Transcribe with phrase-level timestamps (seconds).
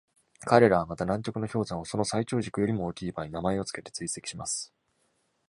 [0.45, 4.73] 彼らはまた、南極の氷山をその最長軸よりも大きい場合、名前を付けて追跡します。